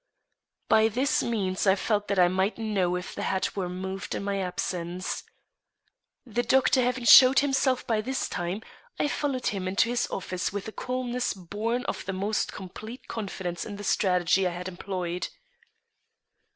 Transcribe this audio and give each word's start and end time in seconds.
By 0.67 0.87
this 0.87 1.21
means 1.21 1.67
I 1.67 1.75
felt 1.75 2.07
that 2.07 2.17
I 2.17 2.27
might 2.27 2.57
know 2.57 2.95
if 2.95 3.13
the 3.13 3.21
hat 3.21 3.55
were 3.55 3.69
moved 3.69 4.15
in 4.15 4.23
my 4.23 4.39
absence. 4.39 5.21
The 6.25 6.41
doctor 6.41 6.81
having 6.81 7.03
showed 7.03 7.37
himself 7.41 7.85
by 7.85 8.01
this 8.01 8.27
time, 8.27 8.63
I 8.99 9.07
followed 9.07 9.45
him 9.53 9.67
into 9.67 9.89
his 9.89 10.07
office 10.09 10.51
with 10.51 10.67
a 10.67 10.71
calmness 10.71 11.35
born 11.35 11.85
of 11.85 12.03
the 12.05 12.13
most 12.13 12.51
complete 12.51 13.07
confidence 13.07 13.63
in 13.63 13.75
the 13.75 13.83
strategy 13.83 14.47
I 14.47 14.51
had 14.53 14.67
employed. 14.67 15.27